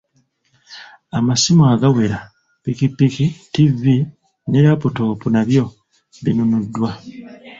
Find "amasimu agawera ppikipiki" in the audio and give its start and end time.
1.17-3.25